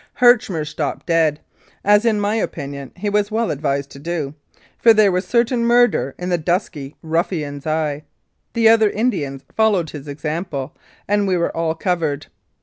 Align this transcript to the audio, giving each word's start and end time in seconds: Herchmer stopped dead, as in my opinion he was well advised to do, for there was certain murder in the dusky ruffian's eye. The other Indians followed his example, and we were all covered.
Herchmer 0.19 0.65
stopped 0.65 1.05
dead, 1.05 1.41
as 1.83 2.05
in 2.05 2.19
my 2.19 2.33
opinion 2.33 2.91
he 2.95 3.07
was 3.07 3.29
well 3.29 3.51
advised 3.51 3.91
to 3.91 3.99
do, 3.99 4.33
for 4.79 4.95
there 4.95 5.11
was 5.11 5.27
certain 5.27 5.63
murder 5.63 6.15
in 6.17 6.29
the 6.29 6.39
dusky 6.39 6.95
ruffian's 7.03 7.67
eye. 7.67 8.03
The 8.53 8.67
other 8.67 8.89
Indians 8.89 9.43
followed 9.55 9.91
his 9.91 10.07
example, 10.07 10.75
and 11.07 11.27
we 11.27 11.37
were 11.37 11.55
all 11.55 11.75
covered. 11.75 12.25